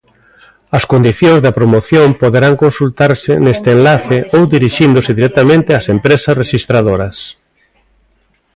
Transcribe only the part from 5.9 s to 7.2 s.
empresas rexistradoras.